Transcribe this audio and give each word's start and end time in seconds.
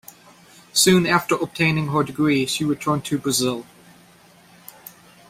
Soon 0.73 1.05
after 1.05 1.35
obtaining 1.35 1.89
her 1.89 2.01
degree, 2.03 2.47
she 2.47 2.65
returned 2.65 3.05
to 3.05 3.19
Brazil. 3.19 3.67